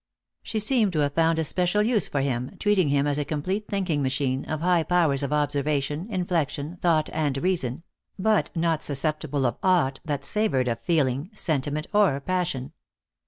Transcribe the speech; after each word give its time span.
She 0.41 0.59
seemed 0.59 0.93
to 0.93 1.01
have 1.01 1.13
found 1.13 1.37
a 1.37 1.43
special 1.43 1.83
use 1.83 2.07
for 2.07 2.21
him, 2.21 2.57
treating 2.57 2.89
him 2.89 3.05
as 3.05 3.19
a 3.19 3.23
complete 3.23 3.67
thinking 3.67 4.01
machine, 4.01 4.43
of 4.45 4.61
high 4.61 4.81
powers 4.81 5.21
of 5.21 5.31
observation, 5.31 6.07
inflection, 6.09 6.77
thought 6.77 7.11
and 7.13 7.37
reason, 7.37 7.83
but 8.17 8.49
not 8.55 8.81
susceptible 8.81 9.45
of 9.45 9.57
aught 9.61 9.99
that 10.05 10.25
savored 10.25 10.67
of 10.67 10.79
feeling, 10.79 11.29
sentiment 11.35 11.85
or 11.93 12.19
passion. 12.19 12.71